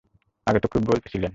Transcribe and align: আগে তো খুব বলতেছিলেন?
আগে 0.47 0.59
তো 0.59 0.67
খুব 0.67 0.83
বলতেছিলেন? 0.85 1.29